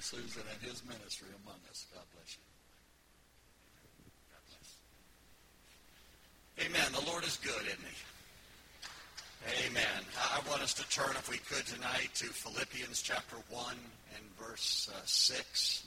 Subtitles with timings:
[0.00, 1.86] Susan and his ministry among us.
[1.94, 2.42] God bless you.
[4.32, 4.68] God bless.
[6.66, 6.88] Amen.
[6.92, 7.96] The Lord is good, isn't he?
[9.68, 10.04] Amen.
[10.18, 13.74] I want us to turn, if we could, tonight to Philippians chapter 1
[14.16, 15.86] and verse uh, 6.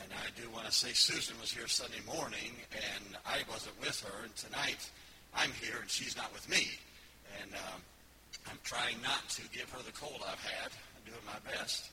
[0.00, 4.00] And I do want to say Susan was here Sunday morning, and I wasn't with
[4.02, 4.24] her.
[4.24, 4.90] And tonight
[5.34, 6.70] I'm here, and she's not with me.
[7.42, 7.80] And um,
[8.50, 10.70] I'm trying not to give her the cold I've had.
[10.96, 11.90] I'm doing my best.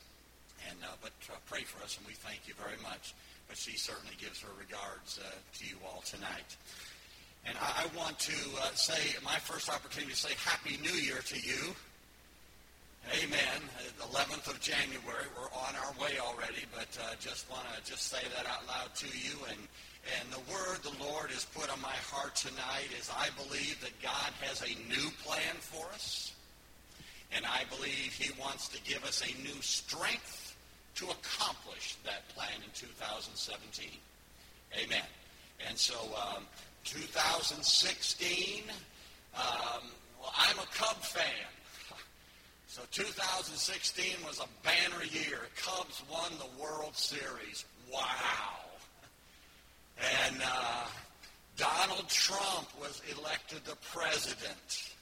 [0.69, 3.13] And uh, but uh, pray for us, and we thank you very much.
[3.47, 5.29] But she certainly gives her regards uh,
[5.59, 6.57] to you all tonight.
[7.45, 11.21] And I, I want to uh, say my first opportunity to say Happy New Year
[11.25, 11.75] to you.
[13.21, 13.61] Amen.
[14.01, 15.29] 11th of January.
[15.37, 18.95] We're on our way already, but uh, just want to just say that out loud
[18.95, 19.37] to you.
[19.49, 19.59] And
[20.21, 23.99] and the word the Lord has put on my heart tonight is I believe that
[24.01, 26.33] God has a new plan for us.
[27.35, 30.44] And I believe he wants to give us a new strength
[30.95, 33.89] to accomplish that plan in 2017.
[34.83, 35.03] Amen.
[35.67, 36.43] And so um,
[36.83, 38.63] 2016,
[39.35, 39.43] um,
[40.19, 41.23] well, I'm a Cub fan.
[42.67, 45.39] So 2016 was a banner year.
[45.55, 47.63] Cubs won the World Series.
[47.89, 48.65] Wow.
[50.27, 50.83] And uh,
[51.55, 54.94] Donald Trump was elected the president.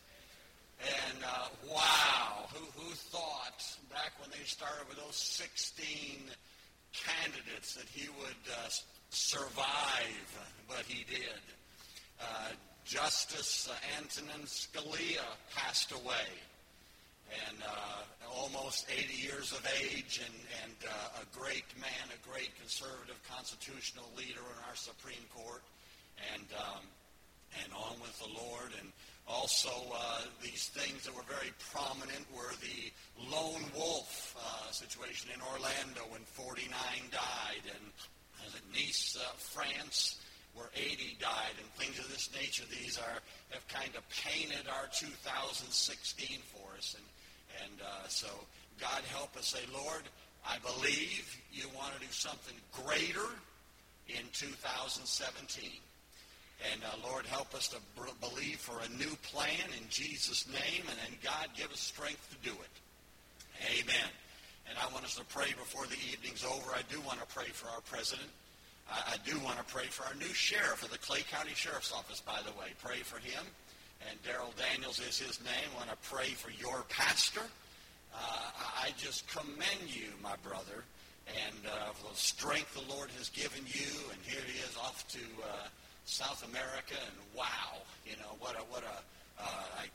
[0.84, 5.86] And uh, wow, who, who thought back when they started with those 16
[6.92, 8.70] candidates that he would uh,
[9.10, 10.28] survive,
[10.68, 11.40] but he did.
[12.22, 12.50] Uh,
[12.86, 15.24] Justice Antonin Scalia
[15.56, 16.28] passed away,
[17.48, 22.52] and uh, almost 80 years of age, and, and uh, a great man, a great
[22.60, 25.64] conservative constitutional leader in our Supreme Court,
[26.34, 26.84] and um,
[27.64, 28.92] and on with the Lord, and
[29.28, 32.92] also, uh, these things that were very prominent were the
[33.32, 36.70] lone wolf uh, situation in Orlando when 49
[37.12, 37.86] died, and
[38.56, 40.20] at Nice, uh, France,
[40.54, 42.64] where 80 died, and things of this nature.
[42.70, 43.20] These are
[43.52, 47.06] have kind of painted our 2016 for us, and
[47.64, 48.28] and uh, so
[48.80, 50.04] God help us say, Lord,
[50.46, 53.30] I believe you want to do something greater
[54.08, 55.70] in 2017.
[56.72, 60.84] And uh, Lord, help us to b- believe for a new plan in Jesus' name,
[60.88, 62.74] and then God give us strength to do it.
[63.80, 64.10] Amen.
[64.70, 66.72] And I want us to pray before the evening's over.
[66.72, 68.30] I do want to pray for our president.
[68.90, 71.92] I, I do want to pray for our new sheriff of the Clay County Sheriff's
[71.92, 72.72] Office, by the way.
[72.82, 73.44] Pray for him.
[74.10, 75.68] And Darryl Daniels is his name.
[75.76, 77.44] I want to pray for your pastor.
[78.14, 78.52] Uh,
[78.84, 80.84] I just commend you, my brother,
[81.28, 83.92] and uh, for the strength the Lord has given you.
[84.12, 85.68] And here he is off to uh,
[86.06, 89.46] South America, and wow, you know what a what a uh,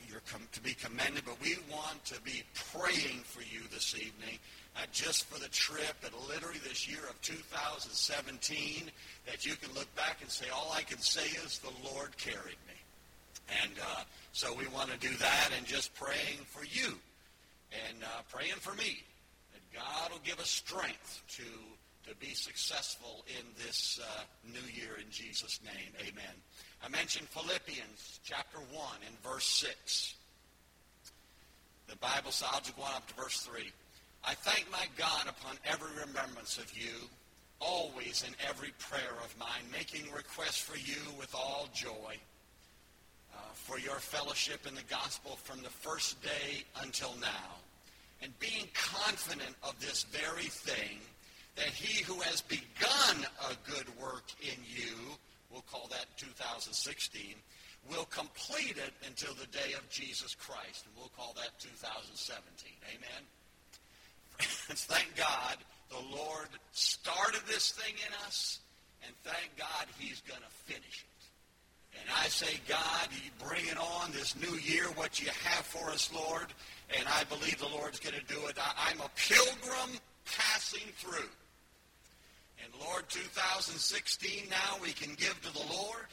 [0.08, 1.24] you're com- to be commended.
[1.24, 2.42] But we want to be
[2.72, 4.38] praying for you this evening,
[4.74, 8.90] not just for the trip, but literally this year of 2017,
[9.26, 12.58] that you can look back and say, all I can say is the Lord carried
[12.66, 12.74] me.
[13.62, 14.02] And uh,
[14.32, 16.98] so we want to do that, and just praying for you,
[17.88, 19.02] and uh, praying for me,
[19.52, 21.44] that God will give us strength to
[22.08, 25.92] to be successful in this uh, new year in Jesus' name.
[26.00, 26.34] Amen.
[26.82, 30.14] I mentioned Philippians chapter 1 and verse 6.
[31.88, 33.62] The Bible says, I'll just go on up to verse 3.
[34.24, 37.08] I thank my God upon every remembrance of you,
[37.60, 42.16] always in every prayer of mine, making requests for you with all joy,
[43.34, 47.56] uh, for your fellowship in the gospel from the first day until now,
[48.22, 50.98] and being confident of this very thing,
[51.58, 54.94] that he who has begun a good work in you,
[55.50, 57.34] we'll call that 2016,
[57.90, 62.70] will complete it until the day of Jesus Christ, and we'll call that 2017.
[62.94, 63.22] Amen?
[64.38, 65.56] Friends, thank God
[65.90, 68.60] the Lord started this thing in us,
[69.04, 71.98] and thank God he's going to finish it.
[72.00, 73.08] And I say, God,
[73.44, 76.46] bring it on this new year, what you have for us, Lord,
[76.96, 78.56] and I believe the Lord's going to do it.
[78.60, 81.28] I, I'm a pilgrim passing through.
[82.64, 86.06] And Lord, 2016 now we can give to the Lord.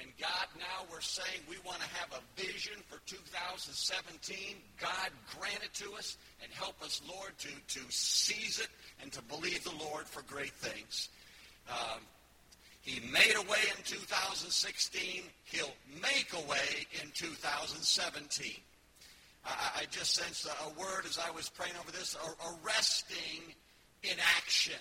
[0.00, 4.36] And God, now we're saying we want to have a vision for 2017.
[4.80, 8.68] God grant it to us and help us, Lord, to, to seize it
[9.02, 11.08] and to believe the Lord for great things.
[11.68, 12.00] Um,
[12.80, 15.22] he made a way in 2016.
[15.44, 15.66] He'll
[16.00, 18.52] make a way in 2017.
[19.44, 22.16] I, I just sensed a, a, word as I was praying over this,
[22.64, 23.42] arresting
[24.02, 24.80] in action.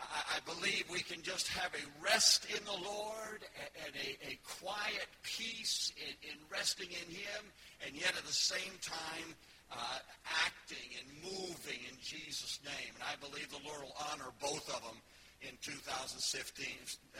[0.00, 3.44] I, I believe we can just have a rest in the Lord
[3.84, 7.42] and a, a quiet peace in, in resting in Him,
[7.86, 9.34] and yet at the same time,
[9.72, 9.98] uh,
[10.46, 12.92] acting and moving in Jesus' name.
[12.94, 14.98] And I believe the Lord will honor both of them
[15.42, 16.66] in 2015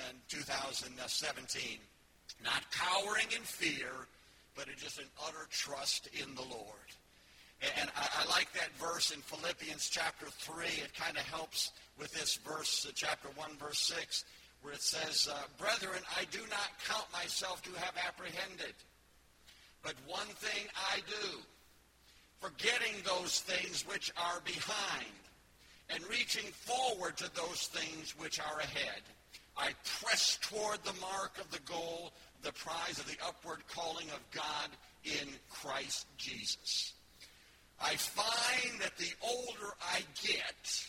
[0.09, 1.79] and 2017.
[2.45, 3.91] Not cowering in fear,
[4.57, 6.91] but in just an utter trust in the Lord.
[7.79, 10.65] And I, I like that verse in Philippians chapter 3.
[10.65, 14.25] It kind of helps with this verse, uh, chapter 1, verse 6,
[14.63, 18.75] where it says, uh, Brethren, I do not count myself to have apprehended.
[19.83, 21.39] But one thing I do,
[22.41, 25.13] forgetting those things which are behind,
[25.91, 29.03] and reaching forward to those things which are ahead.
[29.57, 29.71] I
[30.01, 32.13] press toward the mark of the goal,
[32.43, 34.71] the prize of the upward calling of God
[35.05, 36.95] in Christ Jesus.
[37.83, 40.85] I find that the older I get,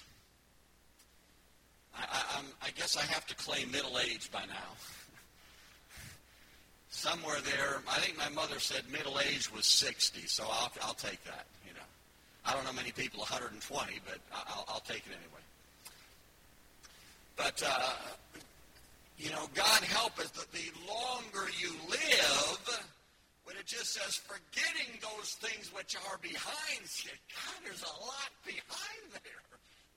[1.95, 4.75] I, I, I guess I have to claim middle age by now.
[6.89, 11.23] Somewhere there, I think my mother said middle age was 60, so I'll, I'll take
[11.23, 11.87] that, you know.
[12.45, 13.63] I don't know many people 120,
[14.05, 15.41] but I'll, I'll take it anyway.
[17.37, 17.93] But, uh,
[19.17, 22.85] you know, God help us that the longer you live,
[23.45, 28.31] when it just says forgetting those things which are behind you, God, there's a lot
[28.43, 29.43] behind there.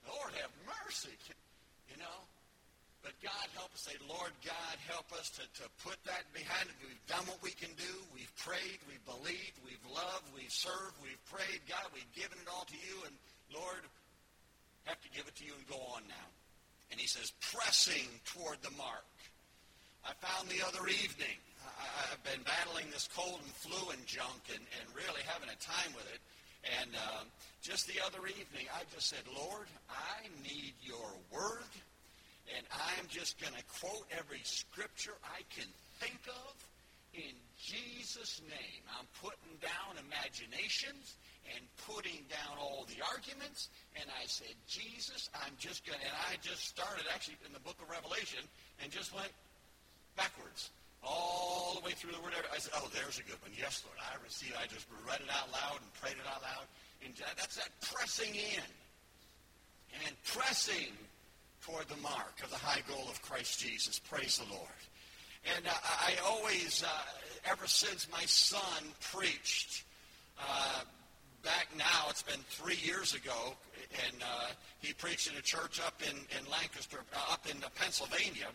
[0.07, 1.11] Lord have mercy,
[1.91, 2.19] you know.
[3.03, 6.77] But God help us say, Lord God, help us to, to put that behind us.
[6.81, 7.93] We've done what we can do.
[8.17, 8.81] We've prayed.
[8.89, 9.61] We've believed.
[9.61, 10.25] We've loved.
[10.33, 10.97] We've served.
[11.05, 11.61] We've prayed.
[11.69, 13.05] God, we've given it all to you.
[13.05, 13.13] And
[13.53, 13.85] Lord,
[14.89, 16.29] have to give it to you and go on now.
[16.89, 19.05] And he says, pressing toward the mark.
[20.01, 24.49] I found the other evening I, have been battling this cold and flu and junk
[24.49, 26.21] and, and really having a time with it.
[26.81, 27.25] And uh,
[27.61, 31.69] just the other evening, I just said, Lord, I need your word,
[32.53, 35.69] and I'm just going to quote every scripture I can
[36.01, 36.55] think of
[37.15, 38.83] in Jesus' name.
[38.99, 41.17] I'm putting down imaginations
[41.49, 43.69] and putting down all the arguments.
[43.97, 47.63] And I said, Jesus, I'm just going to, and I just started actually in the
[47.63, 48.43] book of Revelation
[48.83, 49.33] and just went
[50.17, 50.71] backwards
[51.05, 52.33] all the way through the word.
[52.53, 53.53] I said, oh, there's a good one.
[53.57, 54.57] Yes, Lord, I received.
[54.57, 56.67] I just read it out loud and prayed it out loud.
[57.05, 58.69] And that's that pressing in
[60.03, 60.93] and pressing
[61.65, 63.99] toward the mark of the high goal of Christ Jesus.
[63.99, 64.69] Praise the Lord.
[65.57, 69.85] And uh, I always, uh, ever since my son preached,
[70.39, 70.81] uh,
[71.43, 73.55] back now, it's been three years ago,
[74.07, 74.49] and uh,
[74.81, 78.49] he preached in a church up in, in Lancaster, uh, up in Pennsylvania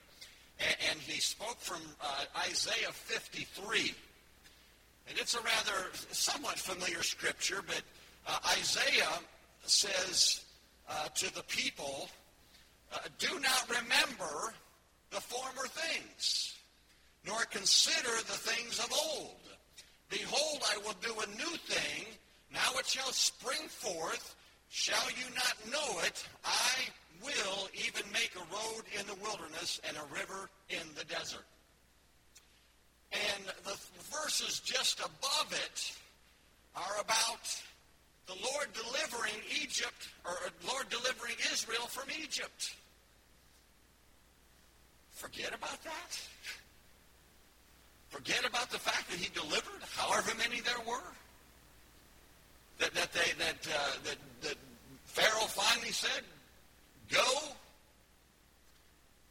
[0.89, 3.93] and he spoke from uh, Isaiah 53.
[5.07, 7.81] And it's a rather somewhat familiar scripture, but
[8.57, 9.19] Isaiah
[9.63, 10.43] says
[11.15, 12.09] to the people,
[12.93, 14.53] uh, Do not remember
[15.11, 16.57] the former things,
[17.25, 19.35] nor consider the things of old.
[20.09, 22.05] Behold, I will do a new thing.
[22.51, 24.35] Now it shall spring forth.
[24.69, 26.27] Shall you not know it?
[26.43, 26.89] I
[27.23, 31.45] will even make a road in the wilderness and a river in the desert.
[33.11, 33.77] And the
[34.11, 35.93] verses just above it
[36.75, 37.61] are about
[38.29, 40.33] the Lord delivering Egypt, or
[40.67, 42.75] Lord delivering Israel from Egypt.
[45.13, 46.19] Forget about that.
[48.09, 51.11] Forget about the fact that he delivered however many there were.
[52.77, 54.55] That, that, they, that, uh, that, that
[55.05, 56.23] Pharaoh finally said,
[57.11, 57.25] go,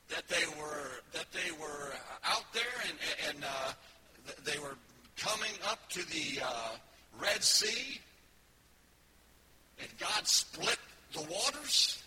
[0.08, 1.92] that they were that they were
[2.24, 3.72] out there and and uh,
[4.44, 4.74] they were
[5.18, 6.70] coming up to the uh,
[7.20, 8.00] Red Sea,
[10.28, 10.78] split
[11.12, 12.02] the waters.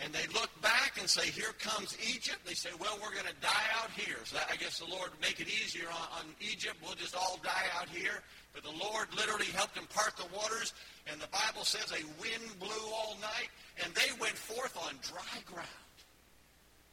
[0.00, 2.38] And they look back and say, here comes Egypt.
[2.46, 4.18] They say, well, we're going to die out here.
[4.24, 6.76] So I guess the Lord make it easier on, on Egypt.
[6.84, 8.22] We'll just all die out here.
[8.54, 10.72] But the Lord literally helped them part the waters.
[11.10, 13.50] And the Bible says a wind blew all night,
[13.82, 15.68] and they went forth on dry ground.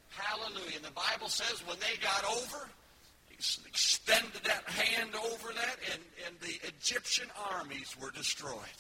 [0.10, 0.78] Hallelujah.
[0.78, 2.68] And the Bible says when they got over,
[3.30, 8.80] they extended that hand over that, and, and the Egyptian armies were destroyed.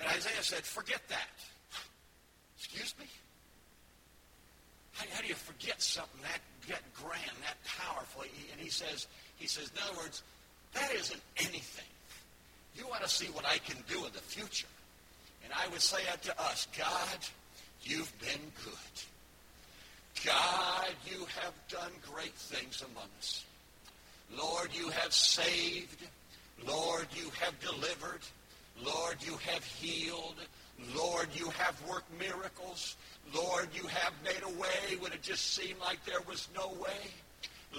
[0.00, 1.28] And Isaiah said, forget that.
[2.58, 3.06] Excuse me?
[4.92, 8.22] How, how do you forget something that, that grand, that powerful?
[8.22, 10.22] And he says, he says, in other words,
[10.74, 11.84] that isn't anything.
[12.76, 14.66] You want to see what I can do in the future.
[15.44, 17.18] And I would say unto us, God,
[17.82, 20.24] you've been good.
[20.24, 23.44] God, you have done great things among us.
[24.36, 26.02] Lord, you have saved.
[26.66, 28.22] Lord, you have delivered.
[28.82, 30.36] Lord, you have healed.
[30.94, 32.96] Lord, you have worked miracles.
[33.34, 37.10] Lord, you have made a way when it just seemed like there was no way.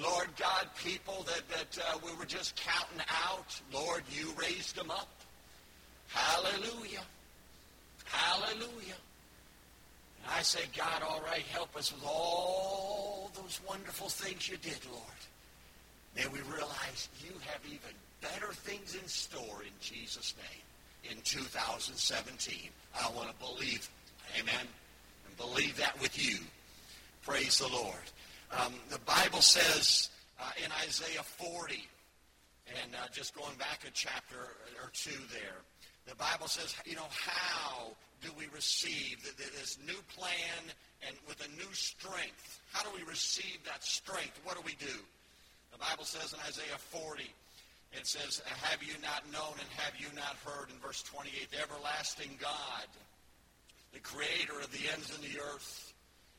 [0.01, 4.91] Lord God, people that, that uh, we were just counting out, Lord, you raised them
[4.91, 5.09] up.
[6.09, 7.03] Hallelujah.
[8.05, 8.99] Hallelujah.
[10.23, 14.79] And I say, God, all right, help us with all those wonderful things you did,
[14.91, 15.03] Lord.
[16.15, 20.61] May we realize you have even better things in store in Jesus' name
[21.09, 22.69] in 2017.
[22.99, 23.89] I want to believe,
[24.39, 24.67] amen,
[25.27, 26.39] and believe that with you.
[27.23, 28.05] Praise the Lord.
[28.51, 30.09] Um, the Bible says
[30.39, 31.87] uh, in Isaiah 40,
[32.81, 34.37] and uh, just going back a chapter
[34.81, 35.61] or two there,
[36.07, 40.61] the Bible says, you know, how do we receive this new plan
[41.07, 42.61] and with a new strength?
[42.71, 44.39] How do we receive that strength?
[44.43, 45.01] What do we do?
[45.71, 47.23] The Bible says in Isaiah 40,
[47.97, 50.69] it says, Have you not known and have you not heard?
[50.69, 52.87] In verse 28, the everlasting God,
[53.93, 55.93] the creator of the ends of the earth,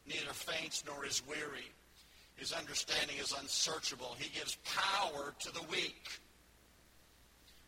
[0.06, 1.70] neither faints nor is weary.
[2.36, 4.14] His understanding is unsearchable.
[4.18, 6.20] He gives power to the weak.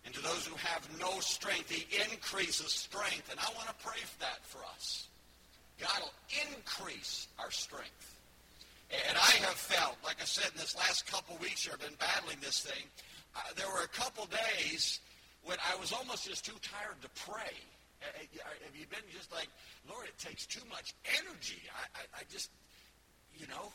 [0.04, 3.30] And to those who have no strength, he increases strength.
[3.30, 5.08] And I want to pray for that for us.
[5.80, 6.12] God will
[6.52, 8.16] increase our strength.
[8.90, 11.98] And I have felt, like I said, in this last couple weeks here, I've been
[11.98, 12.84] battling this thing.
[13.38, 14.98] Uh, there were a couple days
[15.46, 17.54] when I was almost just too tired to pray.
[18.02, 19.46] Uh, uh, have you been just like,
[19.86, 21.62] Lord, it takes too much energy.
[21.70, 22.50] I, I, I just,
[23.38, 23.70] you know,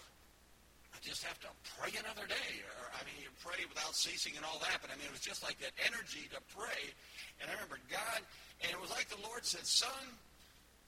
[0.91, 2.51] I just have to pray another day.
[2.59, 5.23] Or, I mean, you pray without ceasing and all that, but I mean, it was
[5.23, 6.91] just like that energy to pray.
[7.39, 8.19] And I remember God,
[8.59, 10.03] and it was like the Lord said, son,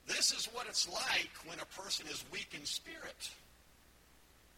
[0.03, 3.31] this is what it's like when a person is weak in spirit.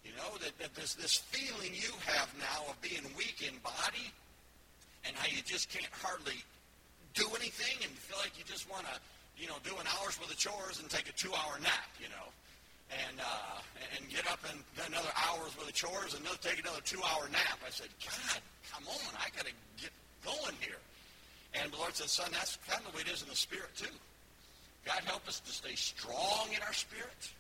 [0.04, 4.12] You know, that, that there's this feeling you have now of being weak in body
[5.06, 6.40] and how you just can't hardly
[7.14, 8.96] do anything and feel like you just want to,
[9.38, 12.32] you know, do an hour's worth of chores and take a two-hour nap, you know
[12.92, 13.60] and uh,
[13.96, 17.60] and get up and another hour's worth of chores and another, take another two-hour nap.
[17.66, 18.40] I said, God,
[18.72, 19.92] come on, I got to get
[20.24, 20.80] going here.
[21.54, 23.76] And the Lord said, Son, that's kind of the way it is in the spirit
[23.76, 23.94] too.
[24.86, 27.32] God help us to stay strong in our spirit.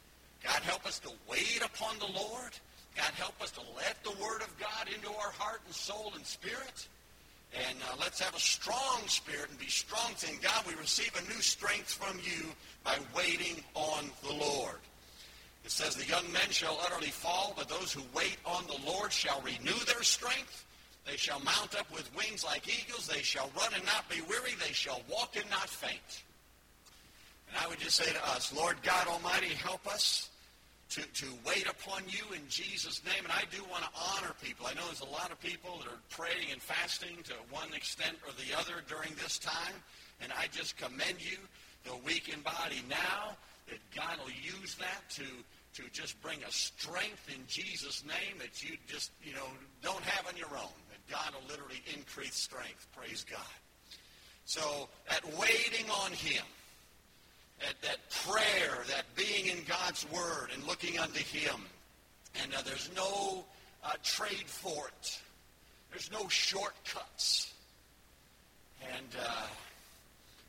[0.44, 2.51] God help us to wait upon the Lord.
[2.96, 6.25] God help us to let the Word of God into our heart and soul and
[6.25, 6.88] spirit.
[7.53, 11.34] And uh, let's have a strong spirit and be strong saying, God, we receive a
[11.34, 12.50] new strength from you
[12.84, 14.79] by waiting on the Lord.
[15.63, 19.12] It says, The young men shall utterly fall, but those who wait on the Lord
[19.12, 20.65] shall renew their strength.
[21.06, 23.08] They shall mount up with wings like eagles.
[23.08, 24.56] They shall run and not be weary.
[24.60, 26.24] They shall walk and not faint.
[27.48, 30.30] And I would just say to us, Lord God Almighty, help us
[30.89, 33.24] to, to wait upon you in Jesus' name.
[33.24, 34.68] And I do want to honor people.
[34.68, 38.18] I know there's a lot of people that are praying and fasting to one extent
[38.25, 39.75] or the other during this time.
[40.22, 41.38] And I just commend you,
[41.84, 43.36] the weak in body now,
[43.68, 45.25] that God will use that to
[45.77, 49.46] to just bring a strength in Jesus' name that you just, you know,
[49.84, 50.74] don't have on your own.
[50.89, 52.88] That God will literally increase strength.
[52.98, 53.39] Praise God.
[54.46, 56.44] So that waiting on him,
[57.60, 61.62] that, that prayer, that being in God's word and looking unto him,
[62.42, 63.46] and uh, there's no
[63.84, 65.20] uh, trade for it.
[65.90, 67.54] There's no shortcuts.
[68.82, 69.44] And uh,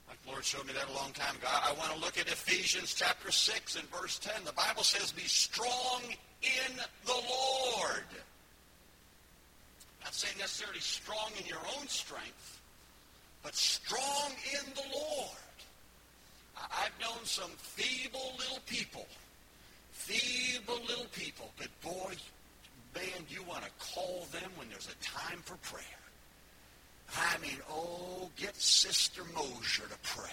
[0.09, 1.49] like the Lord showed me that a long time ago.
[1.49, 4.45] I want to look at Ephesians chapter 6 and verse 10.
[4.45, 6.03] The Bible says, be strong
[6.43, 8.05] in the Lord.
[10.03, 12.61] Not saying necessarily strong in your own strength,
[13.43, 15.37] but strong in the Lord.
[16.71, 19.07] I've known some feeble little people,
[19.93, 22.15] feeble little people, but boy,
[22.95, 25.85] man, you want to call them when there's a time for prayer.
[27.17, 30.31] I mean, oh, get Sister Mosier to pray.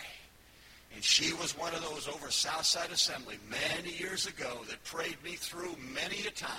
[0.93, 5.31] And she was one of those over Southside Assembly many years ago that prayed me
[5.31, 6.49] through many a time.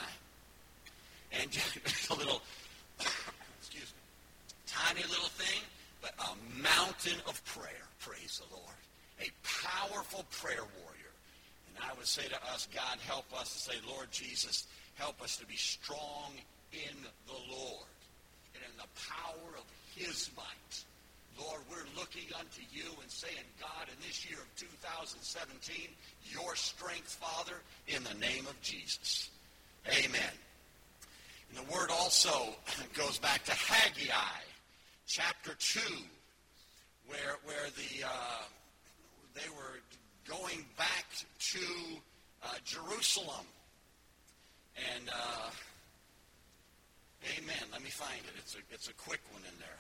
[1.33, 1.51] And
[2.11, 2.43] a little,
[3.61, 5.63] excuse me, tiny little thing,
[6.03, 8.67] but a mountain of prayer, praise the Lord.
[9.21, 11.13] A powerful prayer warrior.
[11.69, 15.37] And I would say to us, God, help us to say, Lord Jesus, help us
[15.39, 16.33] to be strong
[16.73, 16.97] in
[17.27, 17.89] the Lord
[18.55, 20.85] and in the power of his might.
[21.39, 25.89] Lord, we're looking unto you and saying, God, in this year of 2017,
[26.31, 27.57] your strength, Father,
[27.89, 29.31] in the name of Jesus.
[29.87, 30.33] Amen.
[31.51, 32.55] And the word also
[32.97, 34.41] goes back to Haggai,
[35.07, 35.81] chapter 2,
[37.07, 38.43] where, where the, uh,
[39.37, 39.79] they were
[40.29, 41.07] going back
[41.39, 41.61] to
[42.43, 43.47] uh, Jerusalem.
[44.77, 45.51] And uh,
[47.35, 47.65] Amen.
[47.73, 48.33] Let me find it.
[48.39, 49.79] It's a, it's a quick one in there.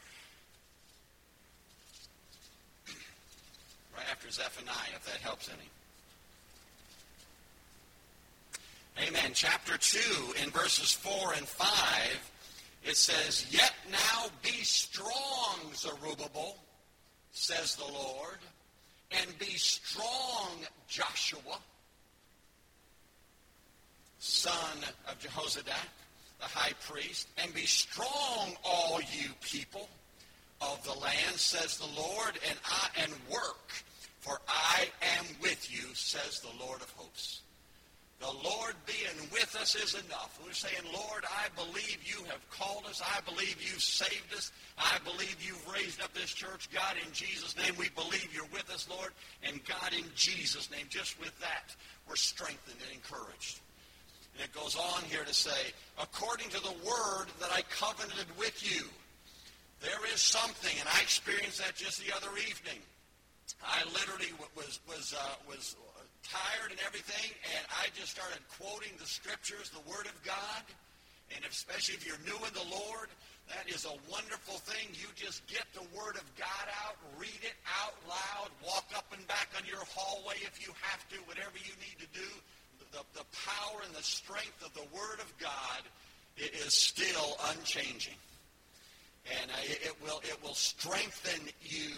[3.96, 5.70] Right after Zephaniah, if that helps any.
[9.08, 9.30] Amen.
[9.34, 12.30] Chapter 2, in verses 4 and 5,
[12.84, 16.56] it says, Yet now be strong, Zerubbabel,
[17.32, 18.38] says the Lord,
[19.10, 20.50] and be strong,
[20.88, 21.58] Joshua,
[24.18, 25.88] son of Jehozadak,
[26.38, 29.88] the high priest, and be strong, all you people
[30.60, 33.70] of the land, says the Lord, and I and work,
[34.20, 34.86] for I
[35.18, 37.42] am with you, says the Lord of hosts.
[38.18, 40.40] The Lord being with us is enough.
[40.42, 43.02] We're saying, Lord, I believe you have called us.
[43.04, 44.52] I believe you've saved us.
[44.78, 46.70] I believe you've raised up this church.
[46.72, 49.10] God, in Jesus' name, we believe you're with us, Lord.
[49.42, 51.76] And God, in Jesus' name, just with that,
[52.08, 53.60] we're strengthened and encouraged.
[54.34, 58.62] And it goes on here to say, according to the word that I covenanted with
[58.64, 58.84] you,
[59.80, 62.80] there is something, and I experienced that just the other evening.
[63.62, 65.76] I literally was was uh, was
[66.28, 70.62] tired and everything, and I just started quoting the scriptures, the Word of God.
[71.34, 73.10] And especially if you're new in the Lord,
[73.50, 74.94] that is a wonderful thing.
[74.94, 79.22] You just get the Word of God out, read it out loud, walk up and
[79.26, 82.30] back on your hallway if you have to, whatever you need to do.
[82.94, 85.82] The, the power and the strength of the Word of God
[86.36, 88.14] it is still unchanging.
[89.40, 91.90] And uh, it, it, will, it will strengthen you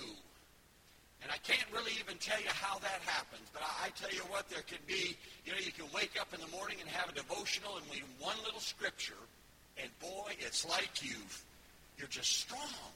[1.22, 4.22] and I can't really even tell you how that happens, but I, I tell you
[4.30, 7.10] what, there could be, you know, you can wake up in the morning and have
[7.10, 9.20] a devotional and read one little scripture,
[9.80, 11.44] and boy, it's like you've,
[11.98, 12.92] you're just strong.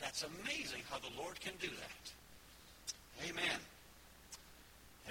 [0.00, 3.28] That's amazing how the Lord can do that.
[3.28, 3.60] Amen.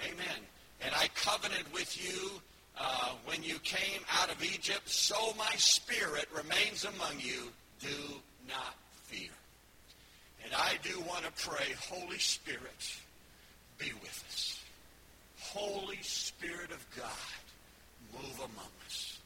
[0.02, 0.40] Amen.
[0.82, 2.30] And I covenanted with you
[2.78, 7.48] uh, when you came out of Egypt, so my spirit remains among you.
[7.80, 7.88] Do
[8.48, 9.30] not fear.
[10.46, 12.96] And I do want to pray, Holy Spirit,
[13.78, 14.62] be with us.
[15.40, 19.18] Holy Spirit of God, move among us.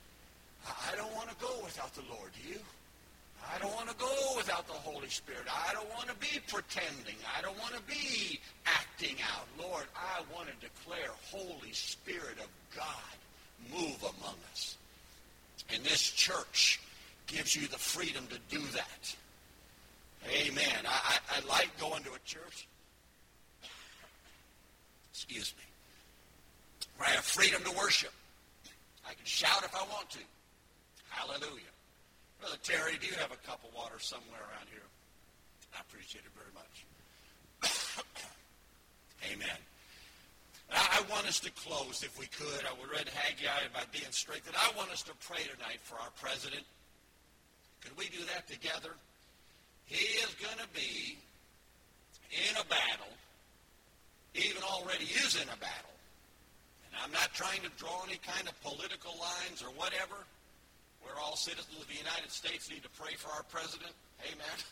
[0.66, 2.60] I don't want to go without the Lord, do you?
[3.54, 5.44] I don't want to go without the Holy Spirit.
[5.46, 7.16] I don't want to be pretending.
[7.36, 9.46] I don't want to be acting out.
[9.58, 14.78] Lord, I want to declare, Holy Spirit of God, move among us.
[15.72, 16.80] And this church
[17.26, 19.16] gives you the freedom to do that.
[20.28, 20.84] Amen.
[20.86, 22.68] I, I, I like going to a church.
[25.12, 25.64] Excuse me.
[26.96, 28.12] Where I have freedom to worship.
[29.08, 30.18] I can shout if I want to.
[31.08, 31.72] Hallelujah.
[32.40, 34.86] Brother Terry, do you have a cup of water somewhere around here?
[35.76, 36.84] I appreciate it very much.
[39.32, 39.58] Amen.
[40.72, 42.64] I want us to close, if we could.
[42.64, 44.54] I would read Haggai about being strengthened.
[44.56, 46.62] I want us to pray tonight for our president.
[47.82, 48.94] Could we do that together?
[49.90, 51.18] He is going to be
[52.30, 53.10] in a battle,
[54.38, 55.90] even already is in a battle.
[56.86, 60.14] And I'm not trying to draw any kind of political lines or whatever.
[61.02, 63.92] We're all citizens of the United States, need to pray for our president.
[64.24, 64.58] Amen.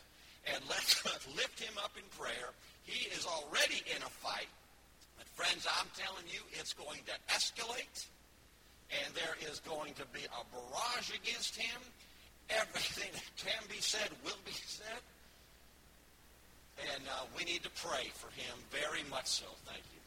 [0.47, 1.03] And let's
[1.35, 2.55] lift him up in prayer.
[2.87, 4.47] He is already in a fight.
[5.19, 8.07] But friends, I'm telling you, it's going to escalate.
[9.03, 11.75] And there is going to be a barrage against him
[12.49, 15.01] everything that can be said will be said.
[16.95, 19.45] And uh, we need to pray for him very much so.
[19.67, 19.99] Thank you.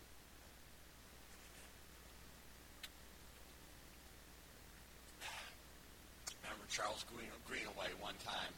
[6.42, 8.52] Remember Charles Green, Greenaway one time?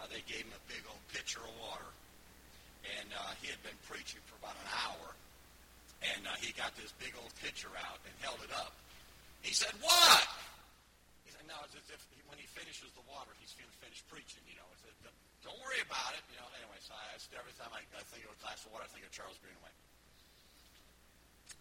[0.00, 1.90] Uh, they gave him a big old pitcher of water.
[2.96, 5.06] And uh, he had been preaching for about an hour.
[6.14, 8.72] And uh, he got this big old pitcher out and held it up.
[9.42, 10.24] He said, what?
[11.46, 13.78] He said, no, it's as if he, when he finishes the water, he's going to
[13.78, 14.66] finish preaching, you know.
[14.74, 15.14] It's a,
[15.46, 16.26] don't worry about it.
[16.34, 18.82] You know, anyway, so I, every time I, I think of a glass of water,
[18.82, 19.70] I think of Charles Greenaway.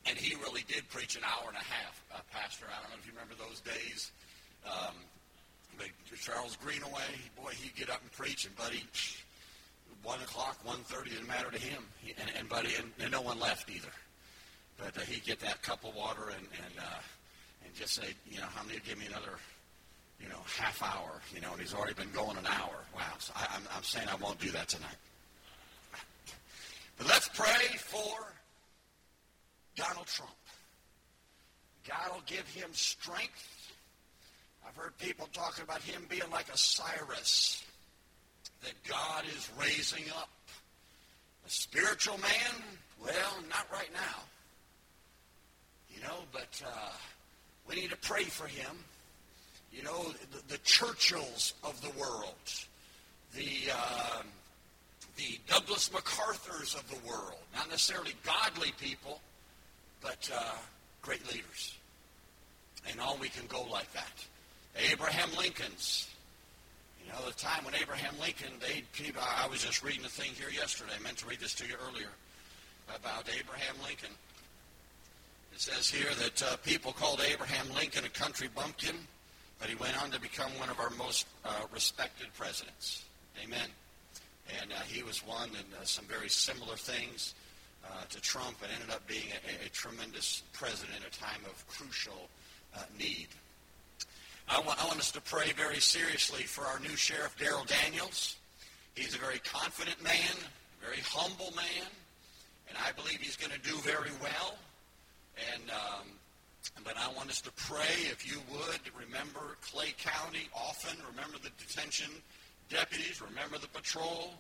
[0.10, 2.66] And he really did preach an hour and a half, uh, Pastor.
[2.66, 4.10] I don't know if you remember those days.
[4.66, 4.98] Um,
[5.78, 8.82] but Charles Greenaway, boy, he'd get up and preach, and buddy,
[10.02, 11.86] one o'clock, one thirty didn't matter to him.
[12.02, 13.94] He, and, and buddy, and, and no one left either.
[14.82, 17.02] But uh, he'd get that cup of water and and uh,
[17.66, 19.38] and just say, you know, how many give me another
[20.20, 22.86] you know, half hour, you know, and he's already been going an hour.
[22.96, 23.02] Wow.
[23.20, 24.96] So I, I'm, I'm saying I won't do that tonight.
[26.98, 28.34] But let's pray for
[29.76, 30.32] Donald Trump.
[31.88, 33.74] God will give him strength.
[34.68, 37.64] I've heard people talking about him being like a Cyrus
[38.64, 40.30] that God is raising up.
[41.46, 42.64] A spiritual man?
[43.04, 44.24] Well, not right now.
[45.94, 46.92] You know, but uh,
[47.70, 48.76] we need to pray for him
[49.76, 52.34] you know, the, the Churchills of the world,
[53.36, 54.22] the, uh,
[55.18, 59.20] the Douglas MacArthurs of the world, not necessarily godly people,
[60.02, 60.56] but uh,
[61.02, 61.76] great leaders.
[62.90, 64.26] And all we can go like that.
[64.92, 66.10] Abraham Lincoln's.
[67.04, 68.84] You know, the time when Abraham Lincoln, they,
[69.20, 70.94] I was just reading a thing here yesterday.
[71.00, 72.10] I meant to read this to you earlier
[72.96, 74.10] about Abraham Lincoln.
[75.54, 78.96] It says here that uh, people called Abraham Lincoln a country bumpkin,
[79.60, 83.06] but he went on to become one of our most uh, respected presidents.
[83.44, 83.68] Amen.
[84.62, 87.34] And uh, he was one in uh, some very similar things
[87.84, 91.68] uh, to Trump and ended up being a, a tremendous president at a time of
[91.68, 92.30] crucial
[92.76, 93.28] uh, need.
[94.48, 98.36] I want, I want us to pray very seriously for our new sheriff, Darryl Daniels.
[98.94, 100.14] He's a very confident man,
[100.82, 101.88] a very humble man,
[102.70, 104.56] and I believe he's going to do very well.
[105.54, 106.08] And um,
[106.84, 110.98] but I want us to pray, if you would, remember Clay County often.
[111.12, 112.12] Remember the detention
[112.70, 113.22] deputies.
[113.22, 114.34] Remember the patrol.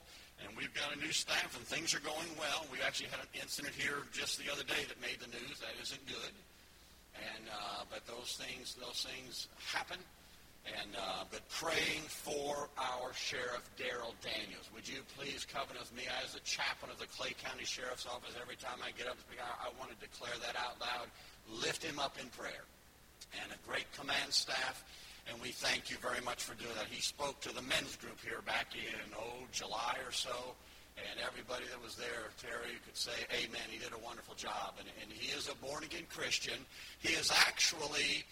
[0.44, 2.68] And we've got a new staff, and things are going well.
[2.72, 5.64] We actually had an incident here just the other day that made the news.
[5.64, 6.34] That isn't good.
[7.16, 9.98] And uh, but those things, those things happen.
[10.66, 14.66] And uh, but praying for our sheriff Darryl Daniels.
[14.74, 18.34] Would you please covenant with me as a chaplain of the Clay County Sheriff's Office?
[18.42, 21.06] Every time I get up I, I want to declare that out loud.
[21.62, 22.66] Lift him up in prayer.
[23.42, 24.84] And a great command staff
[25.30, 26.86] and we thank you very much for doing that.
[26.86, 30.54] He spoke to the men's group here back in, oh, July or so,
[30.98, 34.76] and everybody that was there, Terry, could say, amen, he did a wonderful job.
[34.80, 36.60] And, and he is a born-again Christian.
[37.00, 38.24] He has actually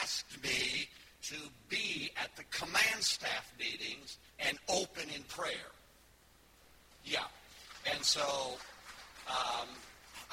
[0.00, 0.88] asked me
[1.22, 1.36] to
[1.68, 5.70] be at the command staff meetings and open in prayer.
[7.04, 7.24] Yeah.
[7.92, 8.56] And so
[9.28, 9.68] um,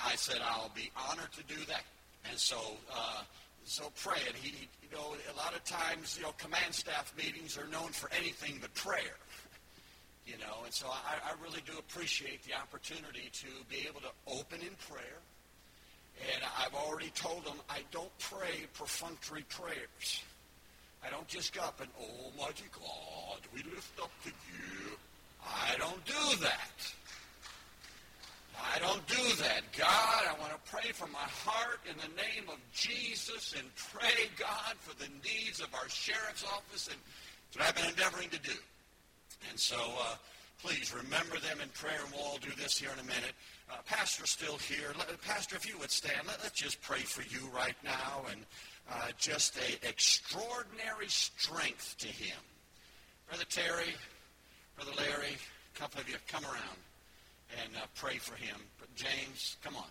[0.03, 1.83] I said, I'll be honored to do that.
[2.29, 2.57] And so
[2.93, 3.23] uh,
[3.67, 4.19] so pray.
[4.25, 7.89] And he, you know, a lot of times, you know, command staff meetings are known
[7.89, 9.01] for anything but prayer.
[10.25, 14.11] You know, and so I, I really do appreciate the opportunity to be able to
[14.27, 15.21] open in prayer.
[16.35, 20.21] And I've already told them I don't pray perfunctory prayers.
[21.05, 24.97] I don't just up and, oh, mighty God, we lift up to you.
[25.43, 26.93] I don't do that.
[28.59, 29.61] I don't do that.
[29.77, 34.29] God, I want to pray from my heart in the name of Jesus and pray,
[34.37, 36.87] God, for the needs of our sheriff's office.
[36.87, 36.97] And
[37.53, 38.57] that's what I've been endeavoring to do.
[39.49, 40.15] And so uh,
[40.61, 43.37] please remember them in prayer, and we'll all do this here in a minute.
[43.69, 44.93] Uh, Pastor's still here.
[45.25, 48.41] Pastor, if you would stand, let, us just pray for you right now and
[48.91, 52.37] uh, just a extraordinary strength to him.
[53.27, 53.93] Brother Terry,
[54.75, 55.35] Brother Larry,
[55.75, 56.77] a couple of you, come around
[57.63, 58.57] and uh, pray for him.
[58.95, 59.89] James, come on.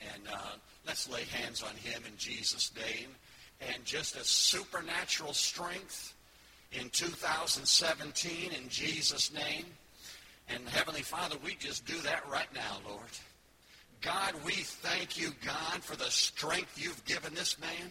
[0.00, 3.08] And uh, let's lay hands on him in Jesus' name.
[3.60, 6.14] And just a supernatural strength
[6.72, 9.64] in 2017 in Jesus' name.
[10.48, 13.02] And Heavenly Father, we just do that right now, Lord.
[14.00, 17.90] God, we thank you, God, for the strength you've given this man.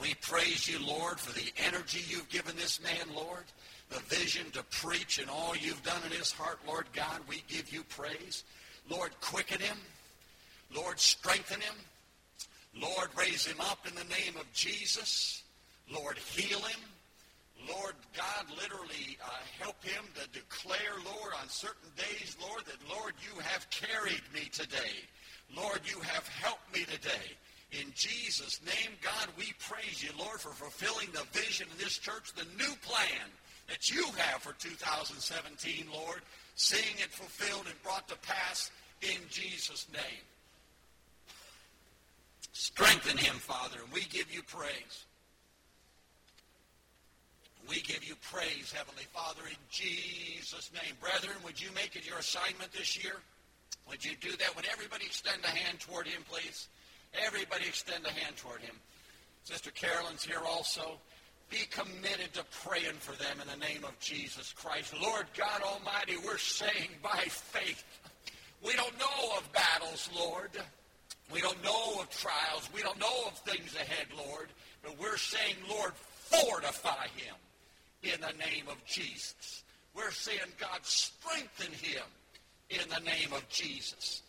[0.00, 3.44] We praise you, Lord, for the energy you've given this man, Lord
[3.90, 7.72] the vision to preach and all you've done in his heart, Lord God, we give
[7.72, 8.44] you praise.
[8.88, 9.76] Lord, quicken him.
[10.74, 11.74] Lord, strengthen him.
[12.74, 15.42] Lord, raise him up in the name of Jesus.
[15.90, 16.80] Lord, heal him.
[17.68, 23.14] Lord God, literally uh, help him to declare, Lord, on certain days, Lord, that, Lord,
[23.22, 25.04] you have carried me today.
[25.56, 27.36] Lord, you have helped me today.
[27.72, 32.32] In Jesus' name, God, we praise you, Lord, for fulfilling the vision of this church,
[32.34, 33.28] the new plan
[33.68, 36.22] that you have for 2017, Lord,
[36.54, 38.70] seeing it fulfilled and brought to pass
[39.02, 40.24] in Jesus' name.
[42.52, 45.04] Strengthen him, Father, and we give you praise.
[47.68, 50.94] We give you praise, Heavenly Father, in Jesus' name.
[51.00, 53.16] Brethren, would you make it your assignment this year?
[53.88, 54.54] Would you do that?
[54.56, 56.68] Would everybody extend a hand toward him, please?
[57.24, 58.74] Everybody extend a hand toward him.
[59.44, 60.98] Sister Carolyn's here also
[61.48, 64.94] be committed to praying for them in the name of Jesus Christ.
[65.00, 67.84] Lord God Almighty, we're saying by faith,
[68.64, 70.50] we don't know of battles, Lord.
[71.32, 72.68] We don't know of trials.
[72.74, 74.48] We don't know of things ahead, Lord.
[74.82, 77.34] But we're saying, Lord, fortify him
[78.02, 79.62] in the name of Jesus.
[79.94, 82.02] We're saying, God, strengthen him
[82.70, 84.22] in the name of Jesus.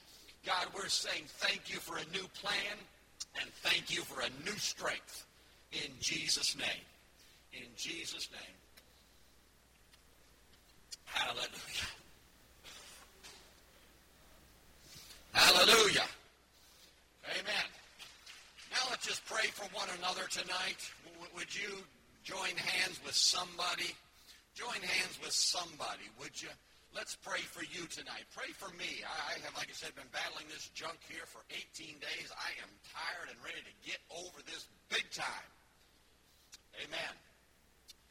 [0.45, 2.78] God, we're saying thank you for a new plan
[3.41, 5.25] and thank you for a new strength
[5.71, 6.86] in Jesus' name
[7.54, 8.58] in Jesus' name.
[11.06, 11.89] Hallelujah.
[15.34, 16.06] Hallelujah.
[17.32, 17.67] Amen.
[18.71, 20.78] Now let's just pray for one another tonight.
[21.36, 21.78] Would you
[22.23, 23.95] join hands with somebody?
[24.54, 26.49] Join hands with somebody, would you?
[26.95, 28.25] Let's pray for you tonight.
[28.36, 29.04] Pray for me.
[29.06, 32.30] I have, like I said, been battling this junk here for 18 days.
[32.34, 35.49] I am tired and ready to get over this big time.
[36.82, 37.28] Amen.